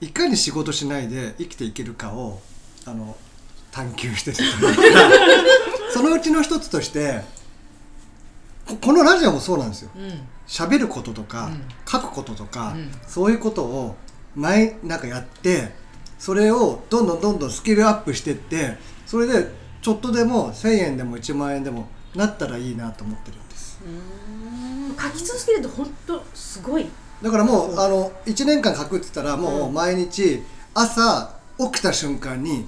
[0.00, 2.40] いかに仕事しないで生きていけるかを
[2.84, 3.16] あの
[3.70, 4.36] 探求してる
[5.92, 7.22] そのうちの一つとして
[8.66, 9.90] ここのラジオもそうなんですよ。
[9.96, 10.20] うん。
[10.48, 11.62] 喋ることとか、うん。
[11.88, 12.90] 書くこととか、うん。
[13.06, 13.96] そういうことを
[14.34, 15.72] 毎なんかやって
[16.18, 19.50] それをどんどんどんどんスキルアップしてってそれで
[19.86, 23.78] ちょっとでも1,000円でも1万円でもなったらいいなと思ってるんです。
[25.00, 26.86] 書き続けると本当すごい。
[27.22, 30.42] だからもうあの1年間書くって言ったらもう毎日
[30.74, 32.66] 朝起きた瞬間に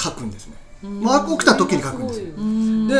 [0.00, 2.26] 書くんですね、まあ、起きた時に書くんですよ。
[2.38, 2.94] うんで、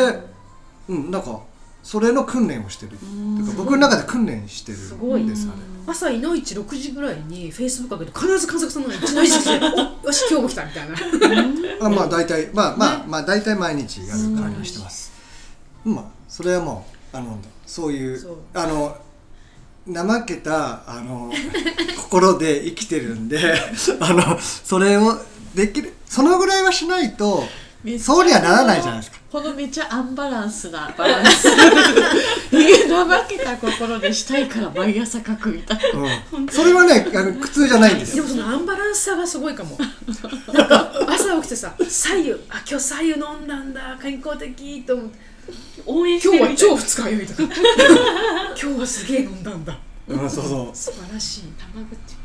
[0.91, 1.41] うん、なんか
[1.83, 2.93] それの訓練をしてる。
[2.93, 9.59] っていうか僕の中で訓練してるすごいんですあれ朝いのいち6時ぐらいにフェイスブック開けて必ず監督さんの一の一で
[10.05, 10.97] およし今日も来たみたいな。
[11.81, 15.13] あまあ大体まあまあ、まあ大体毎日やる感じにしてます、
[15.85, 18.97] まあそれはもうあのそういうあの
[19.87, 21.33] 怠けたあの
[21.97, 23.39] 心で生きてるんで
[24.01, 25.19] あのそれを
[25.55, 27.45] できるそのぐらいはしないと
[27.99, 31.49] そうにはならないじゃないですかこのめっちゃアンバランスなバランス。
[32.51, 36.39] 怠けた心でしたいから毎朝書くみたいな。
[36.39, 38.25] うん、それはねあの苦痛じゃないんですよ。
[38.25, 39.77] でもそのアンバランスさがすごいかも。
[40.55, 45.19] なんか朝起きてさ左右あ今日左右飲んだんだ健康的と思って
[45.85, 47.43] 応援し今日はてるみたい超二日酔いとか。
[48.61, 49.79] 今日はすげえ飲んだんだ。
[50.09, 51.43] うん、そうそう素晴らしい。
[51.59, 52.17] たまごっち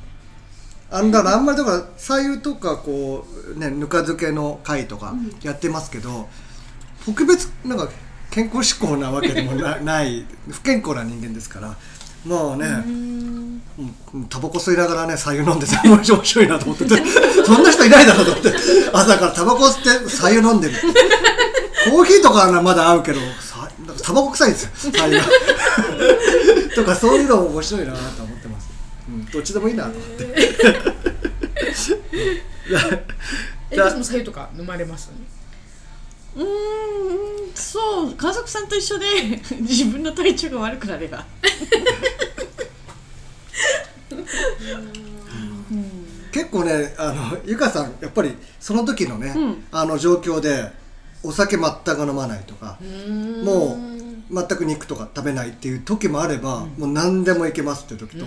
[0.90, 6.30] あんだからあんまりだから左右とかこうねぬか漬けの会とかやってますけど、
[7.06, 7.90] 特別なんか
[8.32, 11.76] 健康志向なわけでもなない不健康な人間ですから
[12.26, 13.62] もうねうん。
[14.30, 16.96] タバコ吸いながらね左右飲んでて面白いなと思ってて
[17.46, 18.54] そんな人いないだろうと思って
[18.94, 20.76] 朝からタバコ吸って左右飲んでる。
[21.92, 23.20] コーヒーとかはまだ合うけど
[24.02, 25.24] タバコ臭いですよ左右が
[26.76, 28.70] とかそういうのも面白いなと思ってます、
[29.10, 30.34] うん、どっちでもいいなと思って。
[33.70, 35.12] え私も左右とか飲まれます？
[36.36, 36.46] うーん
[37.54, 39.06] そう家族さんと一緒で
[39.62, 41.26] 自分の体調が悪くなれば。
[46.32, 49.64] 結構ねあのゆかさんやっぱりその時のね、うん。
[49.72, 50.72] あの状況で
[51.22, 52.78] お酒全く飲まないとか
[53.44, 53.78] も
[54.30, 58.26] う全く肉とか食べないっていう時もあれば、もう何でもいけますっていう時と、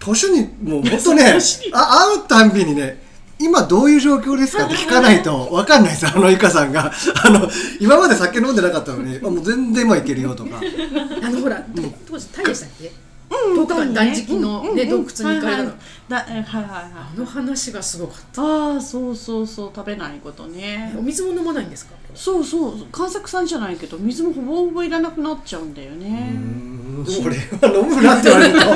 [0.00, 1.38] 年にもう本当ね
[1.72, 3.07] あ会うたんびにね
[3.40, 6.92] 今どういう状況ですかって聞かないと分かんないです あのゆかさんが。
[7.24, 7.48] あの
[7.80, 10.60] 今まで酒飲んでなかったのにあもう全然今いけるよとか。
[11.22, 11.62] あのほら、
[12.10, 12.90] 当時タイでしたっけ、
[13.30, 15.72] 10日間断食の、ね洞窟に行かれたの、
[16.08, 16.92] だえはいはいはい。
[16.94, 18.42] あの話がすごかった。
[18.42, 20.94] ああそうそうそう食べないことね。
[20.98, 21.92] お水も飲まないんですか？
[22.14, 26.34] そうそう観作さんじゃないけど水もほぼほぼいらなくなっちゃうんだよね。
[27.24, 28.66] 俺は飲むなって言われると。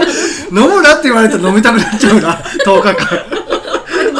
[0.55, 3.42] 飲むなって言われると飲みたくなっちゃうな10日間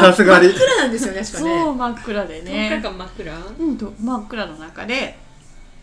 [0.03, 0.49] さすがに。
[0.49, 1.61] 真っ暗なんですよね確かね。
[1.63, 3.33] そう真っ暗で10日ね間真っ暗？
[3.59, 5.19] うんと真っ暗の中で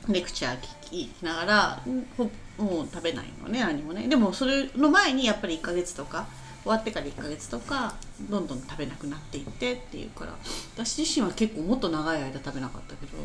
[0.08, 4.08] レクチャー聞きながらうんほもう食べないのね何もね。
[4.08, 6.27] でもそれの前にやっぱり1ヶ月とか
[6.63, 7.95] 終わってから1ヶ月とか
[8.29, 10.36] どんどん食べなくなっていってっていうから
[10.75, 13.21] 私自身は結構もっと長い間食べなかったけど、う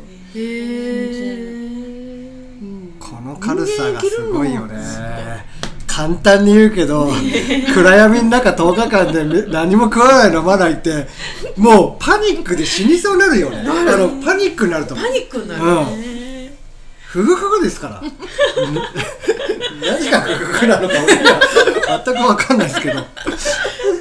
[2.63, 4.75] んこの軽さがすごいよね
[5.95, 7.09] 簡単に言うけど
[7.73, 11.07] 暗闇の中10日間でめ何も食わない飲まないって
[11.55, 13.63] もうパニックで死にそうになるよね。
[13.65, 15.07] あのパニックになると思う。
[15.07, 15.85] パニックになる、うん。
[17.05, 18.01] ふぐふぐですから。
[18.01, 18.05] う
[18.71, 21.39] ん何がふぐふぐなのか俺には
[22.05, 22.99] 全く分かんないですけど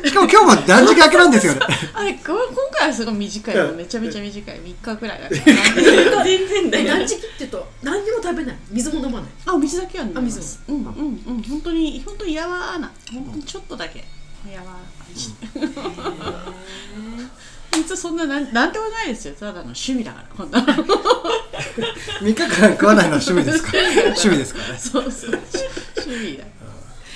[0.04, 1.60] しかも今日も断食明けなんですよね。
[1.94, 2.36] あれこ今
[2.72, 3.72] 回はすごい短いの。
[3.72, 4.60] めちゃめちゃ短い。
[4.60, 5.34] 3日くらいだか
[6.16, 6.24] ら。
[6.24, 8.56] 全然だよ断食っていうと何にも食べない。
[8.70, 9.30] 水も飲まない。
[9.46, 10.84] あお水だけは飲みまあ水すうんうん
[11.26, 11.42] うん。
[11.42, 12.90] 本当に本当にやわな。
[13.12, 14.04] 本当にちょっとだけ。
[14.52, 15.30] やわな感じ
[17.76, 19.34] 水そんななんなんでもないですよ。
[19.38, 20.26] ただの趣味だから。
[20.36, 20.66] こんなの。
[20.66, 23.72] 3日間食わないのは趣味ですか？
[24.14, 24.78] 趣味ですからね。
[24.78, 25.30] そうそう。
[25.96, 26.44] 趣味だ。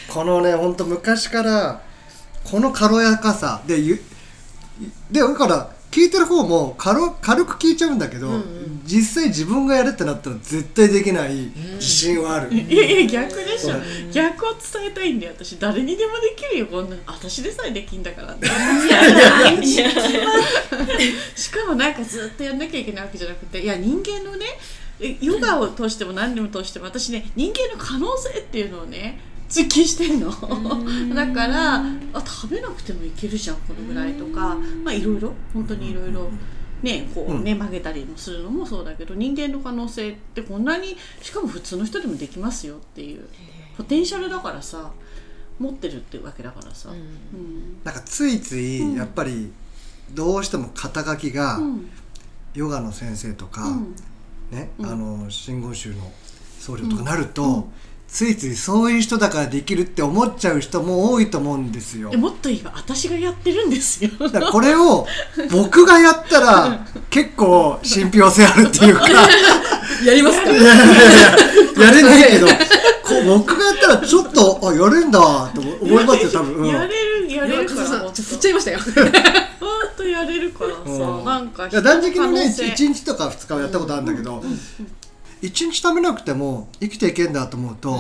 [0.09, 1.83] このねほんと昔から
[2.51, 3.63] この軽やかさ。
[3.67, 4.03] でゆ
[5.11, 8.31] でだから聞いてる方も軽軽く聞いちゃうんだけど、
[8.85, 13.75] 実際自分がやるってなったら絶対できない自信はある、いやいや逆でしょ。
[14.13, 15.33] 逆を伝えたいんだよ。
[15.35, 16.67] 私誰にでもできるよ。
[16.67, 18.47] こんな私でさえできんだからって。
[21.35, 24.47] しかもなんかずっとやんなきゃいけないわけじゃなくていや人間のね
[25.01, 30.31] えヨガを通しても何でも通しても私ね人間の可能性っていうのをね追求してんの。
[31.15, 34.57] だからあ食べなくてもいけるじゃんこのぐらいとか。
[34.85, 35.33] まあいろいろ。
[35.55, 36.31] 本当にいろいろ。
[36.83, 43.29] ねこうね曲げたりもするのもそうだけど人間の可能性ってこんなにしかも普通の人でもできますよっていう
[43.77, 44.93] ポテンシャルだからさ
[45.59, 46.93] 持ってるってわけだからさ、う
[47.37, 47.81] ん。
[47.83, 49.51] なんかついついやっぱり
[50.15, 51.91] どうしても肩書きがうん。
[52.55, 53.97] ヨガの先生とか、うん。
[54.51, 54.87] ね、うん。
[54.87, 56.13] あの真言宗の
[56.59, 57.65] 僧侶とかなると、うん
[58.11, 62.11] ついついそういう人だからできるって思っちゃう人も多いと思うんですよ。
[62.13, 64.11] えもっと言えば私がやってるんですよ。
[64.19, 65.07] だからこれを
[65.53, 69.07] 僕がやったら結構信憑性あるっていうか。
[70.05, 70.51] やりますか？
[70.51, 70.79] いやいやい
[71.79, 72.47] ややれないけど
[73.03, 75.21] こう僕がやったらちょっとあやれんだ
[75.55, 76.67] と思いますよ多分、うん。
[76.69, 78.13] やれるやれるからさんほんと。
[78.15, 78.79] ちょっと振っちゃいましたよ。
[78.79, 81.25] ほんとやれるからさ、うん。
[81.25, 84.43] なんかいや断食のね人可能1日とか2日はやったことあるんだけど、
[85.43, 87.99] 一1日食べなくても生きていけんだと思うと、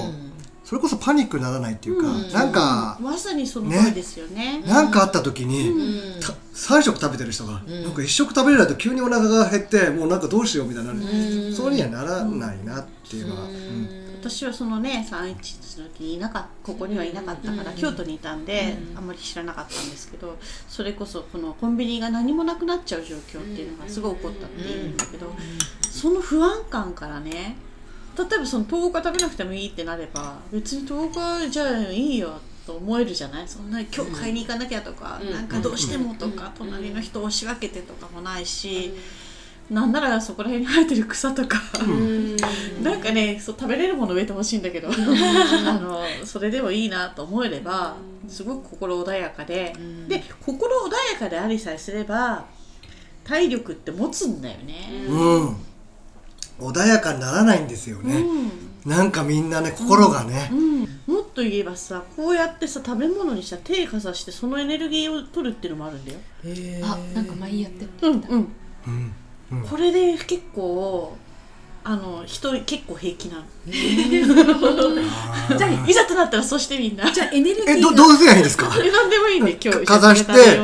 [0.64, 2.31] それこそパニックにならないっていうか、うん。
[2.31, 4.62] なんか、まさにその通りですよね。
[4.66, 6.20] なんかあった時に、うん。
[6.20, 7.83] た3食食べてる人が、ん。
[7.85, 11.55] なんか1食食べれないと急にお腹が減ってもうなんかどうしようみたいになる、うん。
[11.55, 20.37] そうにはならないなっていうのは、うん私はそのね311の時にいなかここにはいなかったから、京都にいたんで、あんまり知らなかったんですけど
[20.68, 25.33] それこそこのコンビニが何もなくなっちゃう状況っていうのがすごい起こったっていうんだけど、
[25.83, 27.57] その不安感からね
[28.16, 33.48] 例えばその10日食べなくてもいいってなれば別に10日じゃあいいよと思えるじゃない？
[33.48, 38.92] そんな今日買いに行かなきゃとか、なんかどうしてもとか、隣の人を押し分けてとかもないし、
[39.70, 41.61] なんならそこら辺に生えてる草とか、
[42.83, 44.88] なんかねそう食べれるもの植えてほしいんだけど。
[45.66, 47.96] あのそれでもいいなと思えれば
[48.28, 49.74] すごく心穏やかで、
[50.09, 52.46] で心穏やかでありさえすれば
[53.24, 55.07] 体力って持つんだよね。
[55.07, 55.57] うん。
[56.61, 58.24] 穏やかにならないんですよね、
[58.85, 66.18] なんかみんなね心がね、うん、もっと言えばさこうやってさ食べ物にした手かざしてそのエネルギーを取るっていうのもあるんだよ。
[66.85, 68.52] あなんか前やってうんうん、
[68.87, 69.12] うん
[69.52, 69.62] うん。
[69.62, 71.16] これで結構
[71.84, 73.44] あの人結構平気なの。
[75.56, 77.11] じゃあいざとなったらそうしてみんな。
[77.11, 78.70] じゃあエネルギーがえどどうすりゃいいんですか？
[78.76, 80.56] え何でもいいんで今日かざしてで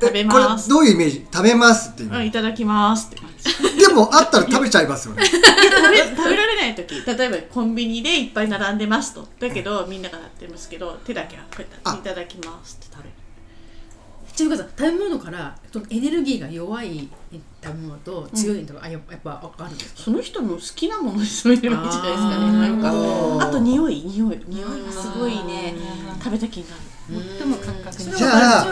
[0.00, 1.26] 食べえこれますどういうイメージ？
[1.30, 3.80] 食べますっていう、うんいただきますって感じ。
[3.80, 5.24] でもあったら食べちゃいますよね。
[5.26, 5.40] 食べ
[6.16, 9.28] 食べられない時例えばコンビニでいっぱい並んでますと。
[9.38, 11.94] だけどみんながやってますけど手だけはこうやってあ。
[11.94, 13.10] いただきますって食べる。
[14.34, 17.08] ちなみにさ食べ物からそのエネルギーが弱い
[17.66, 20.02] 食べ物と強いのとか、あややっぱ分かるんですか？
[20.02, 22.80] その人の好きなものにそういうのがいいんじゃないですかねなん
[23.40, 24.40] かあと匂い匂い。
[24.46, 25.74] 匂いがすごいね
[26.22, 26.82] 食べた気になる。
[27.38, 28.66] 最も感覚じゃあ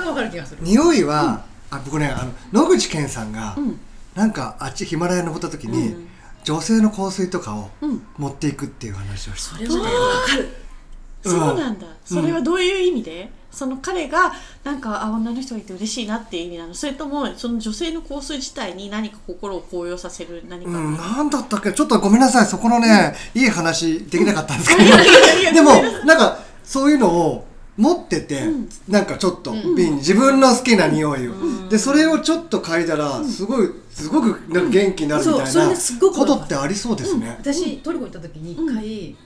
[0.61, 3.81] 匂いは、あ僕ねあの野口健さんが、うん。
[4.15, 6.09] なんかあっちヒマラヤ登った時に、うん。
[6.45, 8.07] 女性の香水とかをうん。
[8.19, 9.67] 持っていくっていう話をして。
[9.67, 10.49] それはね分かる。
[11.25, 11.33] うん。
[11.33, 11.87] そうなんだ。
[12.05, 13.31] それはどういう意味で？
[13.55, 14.33] その彼が
[14.65, 16.75] なんかあ女の人がいて嬉しいなっていう意味なの。
[16.75, 21.73] それともその女性の香水自体に何か心を高揚させる何か、うん、なんだったっけ？
[21.73, 22.47] ちょっとごめんなさい。
[22.47, 24.97] そこのね、いい話できなかったんですけど、いや
[25.41, 25.71] いやでも
[26.05, 28.69] なんかそういうのを持ってて、うん。
[28.89, 37.37] なんかちょっと瓶、自分の好きな匂いを、でそれをちょっと嗅いだらすごいすごくなんか元気になるみたいそうそれなですごくことってありそうですね。
[37.41, 39.17] 私トルコ行った時に一回、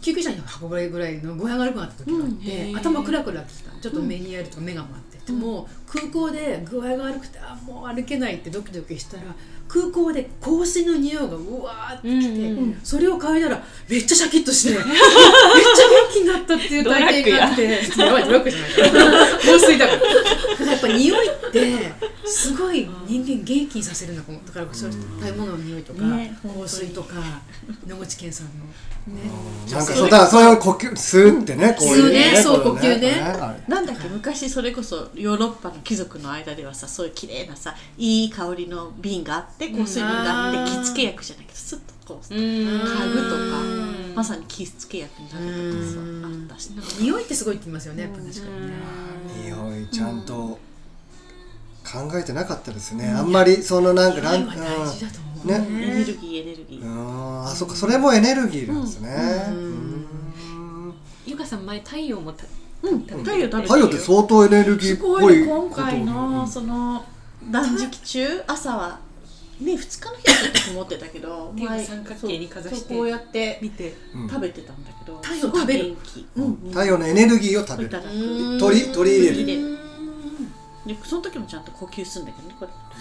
[0.00, 3.70] 救急車に運ばれるぐらいの具合が悪くなった時があって、うん頭クラクラってた。
[3.80, 9.22] ちょっと目にやるとか目が回って、でも空港で具合が悪くてあもう歩けないってドキドキしたら
[9.68, 12.58] 空港で香水の匂いがうわーってきて、うん。
[12.58, 17.62] うんそれを嗅いだらめっちゃシャキッとして めっちゃ元気になったっていう体験があって。
[17.98, 21.92] やばいドラッグじゃないから香水だからやっぱ匂いって
[22.24, 27.14] すごい人間元気にさせるのかもだからそういう食べ物の匂いとか、ね香水とか
[27.86, 28.52] 野口健さんの。
[29.14, 29.22] ね。
[29.70, 33.20] なんかそうだからそれを呼吸吸ってねこういう吸うねそう呼吸ね。
[33.66, 40.82] なんだっけ昔それこそヨーロッパの貴族の間ではさそういう綺麗なさいい香りの瓶があって香水瓶があってうん。
[40.82, 42.40] 着付け薬じゃないけどスッとこううん。
[42.40, 43.64] 嗅ぐとかう
[44.12, 44.14] ん。
[44.14, 46.70] まさに着付け薬になるとかあったし。
[47.00, 48.72] 匂いってすごいって言いますよねやっぱ確かにね。
[49.44, 50.58] 匂いちゃんと
[51.84, 54.52] 考えてなかったですね、あんまりそのなんかランね。
[55.46, 55.58] エ
[55.94, 57.46] ネルギーエネルギうーん。
[57.46, 59.46] あそっかそれもエネルギーなんですね、
[61.24, 62.44] ゆかさん前太陽もた
[62.82, 63.00] うん。
[63.06, 67.04] 太陽太陽って相当エネルギーすっぽいごいね今回のその
[67.50, 68.44] 断食中？
[68.46, 69.00] 朝は
[69.60, 73.94] ね2日の日はちょっと曇ってたけど 前三角形にかざしてこうやって見て。
[74.14, 74.28] うん。
[74.28, 75.96] 食べてたんだけど太陽食べる。
[76.68, 77.90] 太陽のエネルギーを食べる。
[78.60, 79.78] 取り取り入れる。
[80.86, 82.98] でその時もちゃんと呼吸するんだけどねこうやって。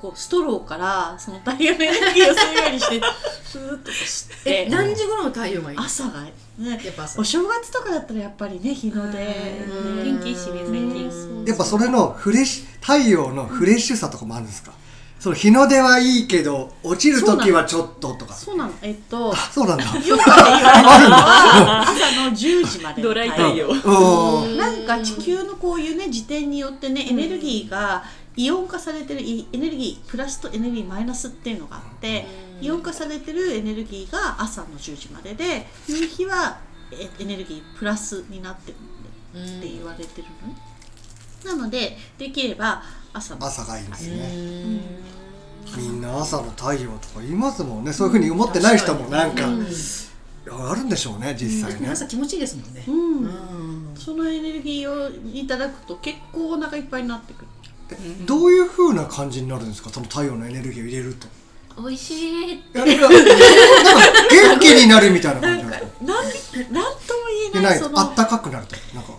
[0.00, 3.00] こうストローからその太陽のエネルギーを吸うようにして
[3.50, 7.18] スーッとこう吸っえて何時頃の太陽がいい朝がねやっぱ朝。
[7.18, 9.18] お正月とかだったらやっぱりね日の出。
[9.18, 11.44] うん元気いいしね最近。
[11.46, 14.72] やっぱそれのフレッシュ太陽のフレッシュさとかもあるんですか？
[15.18, 18.34] その日の出はいいけど落ちる時はちょっととか。
[18.34, 18.72] そうなの。
[18.82, 19.84] えっとあそうなんだ。
[19.84, 24.56] ヨガで言われてるのは朝の10時までのドライ太陽うん。
[24.58, 28.04] なんか地球のこういうね自転によってねエネルギーが
[28.36, 32.26] イオン化されてるいエネルギープラスとエネルギーマイナスっていうのがあって
[32.60, 36.58] イオン化されてるエネルギーが朝の10時までで夕日は
[36.92, 38.76] えエネルギープラスになってる
[39.42, 40.56] って言われてるのね。
[41.44, 42.82] なのでできれば
[43.16, 43.46] 朝の。
[43.46, 44.30] 朝がいいんですね。
[45.76, 47.92] みんな朝の太陽とか言いますもんね。
[47.92, 52.84] そういうふうに思ってない人もなんか、あるんでしょうね実際ね、朝気持ちいいですもんね。
[52.86, 53.18] うん。
[53.24, 53.26] う
[53.92, 53.94] ん。
[53.96, 57.46] そのエネルギーをいただくと結構お腹いっぱいになってくる。
[58.26, 59.90] どういうふうな感じになるんですか？
[59.90, 61.26] その太陽のエネルギーを入れると。
[61.78, 68.02] 美味しいいやなんか元気になるみたいな感じなんですかなんなんともで言えないあないその。
[68.02, 69.12] ったかくなるとなんか。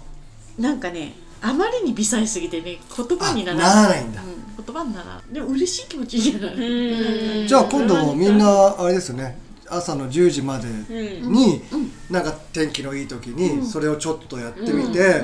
[0.58, 4.22] なんかねあまりに微細すぎてね言葉にならあならないんだ。
[4.22, 7.48] うん、言葉にならでも嬉しい気持ちじゃない、うん。
[7.48, 9.38] じゃあ今度みんなあれですよね。
[9.70, 11.34] 朝の10時までうん。
[11.34, 11.62] に、
[12.10, 15.24] なんか天気のいい時にそれをちょっとやってみて、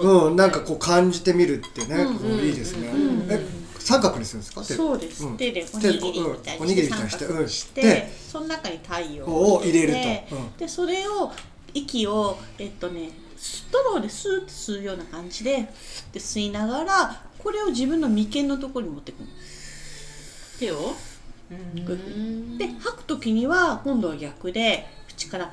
[0.00, 0.36] うん。
[0.36, 2.06] なんかこう感じてみるってね、
[2.42, 2.88] いいですね、
[3.30, 3.44] え
[3.78, 4.62] 三角にするんですか？
[4.62, 4.74] 手。
[4.74, 5.36] そうです、うん。
[5.38, 9.94] 手でお手にぎりみたいにしてて三角にして、その中に太陽を入れると。
[9.94, 10.56] てうん。
[10.58, 11.32] でそれを
[11.72, 15.56] 息をえっとねストローでスーッと吸うような感じで
[16.12, 19.28] で吸いながらこれを自分の眉間のところに持ってくる
[20.58, 20.94] 手を。
[21.48, 25.50] こういうふうにで吐く時には今度は逆で口から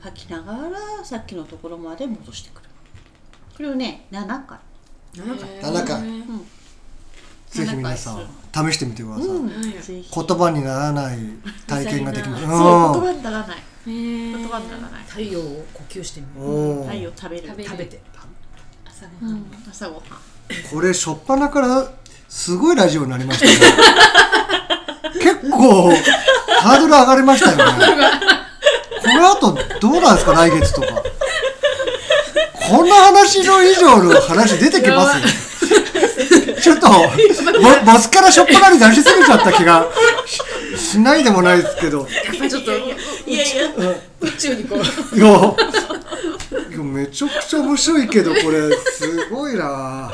[0.00, 2.68] 吐きながらさっきのところまで戻してくる。
[3.54, 4.58] これをね7回。
[5.14, 5.72] 7回。
[5.74, 6.00] 7回。
[6.00, 6.46] うん。
[7.50, 9.48] ぜひ皆さん試してみてください、うん。
[9.50, 11.18] 言葉にならない
[11.66, 12.46] 体験ができます。
[12.46, 15.04] そう言葉にならない言言葉にならない。
[15.08, 16.84] 太陽を呼吸してみるうん。
[16.84, 17.48] 太陽食べる。
[17.48, 17.70] 食べる。
[17.70, 18.00] 食べて。
[18.86, 19.34] 朝ごはん。
[19.34, 19.46] うん。
[19.70, 20.02] 朝ごはん。
[20.72, 21.90] これ初っ端から
[22.28, 23.52] すごいラジオになりましたね。
[25.20, 25.92] 結構
[26.60, 27.64] ハードル上がりましたよね。
[29.02, 31.02] この後どうなんですか来月とか。
[32.68, 35.50] こんな話の以上の話出てきますよ。
[36.60, 39.86] ちょっとボボスからしょっぱなに出しすぎちゃった気が
[40.26, 40.40] し
[40.92, 42.00] しないでもないですけど。
[42.00, 42.56] やっぱりち
[44.40, 45.16] 宙にこう。
[45.16, 45.54] いや。
[46.70, 50.10] いやめちゃくちゃ面白いけどこれすごいな。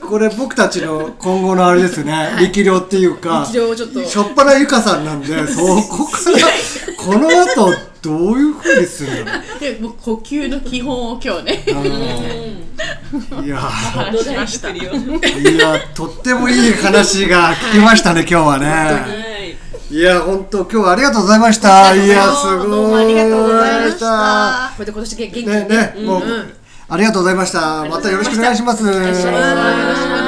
[0.00, 2.36] これ僕たちの今後のあれですね。
[2.40, 4.04] 力量っていうか力量をちょっと。
[4.04, 6.38] しょっぱなゆかさんなんでそこから
[6.96, 9.60] この後どういうふうにするんだろう。
[9.60, 11.64] でもう呼吸の基本を今日ね。
[13.44, 13.58] いや。
[13.58, 14.72] 話しました。
[14.72, 15.00] 土台作
[15.40, 18.66] りをいやとってもいい話が聞きましたね今日はね。
[18.66, 21.94] はいいや本当今日はありがとうございました。
[21.94, 23.04] いやすごい。
[23.04, 24.72] ありがとうございました。
[24.76, 26.22] これで今年元気にねねもう、
[26.88, 27.86] ありがとうございました。
[27.86, 28.84] またよろしくお願いします。
[28.84, 30.27] よろしくお願いします